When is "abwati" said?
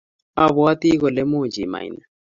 0.43-0.89